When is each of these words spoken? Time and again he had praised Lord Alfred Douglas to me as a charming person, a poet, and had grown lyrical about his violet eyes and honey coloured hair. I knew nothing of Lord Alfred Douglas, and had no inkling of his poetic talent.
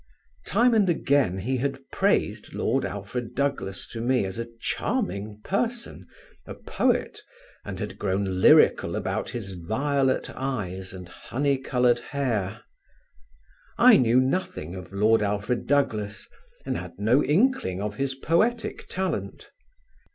Time 0.47 0.73
and 0.73 0.89
again 0.89 1.37
he 1.37 1.57
had 1.57 1.77
praised 1.91 2.55
Lord 2.55 2.85
Alfred 2.85 3.35
Douglas 3.35 3.85
to 3.89 4.01
me 4.01 4.25
as 4.25 4.39
a 4.39 4.47
charming 4.59 5.39
person, 5.43 6.07
a 6.47 6.55
poet, 6.55 7.21
and 7.63 7.77
had 7.77 7.99
grown 7.99 8.41
lyrical 8.41 8.95
about 8.95 9.29
his 9.29 9.51
violet 9.53 10.27
eyes 10.33 10.91
and 10.91 11.07
honey 11.07 11.59
coloured 11.59 11.99
hair. 11.99 12.61
I 13.77 13.97
knew 13.97 14.19
nothing 14.19 14.73
of 14.73 14.91
Lord 14.91 15.21
Alfred 15.21 15.67
Douglas, 15.67 16.27
and 16.65 16.77
had 16.79 16.93
no 16.97 17.23
inkling 17.23 17.79
of 17.79 17.97
his 17.97 18.15
poetic 18.15 18.87
talent. 18.87 19.51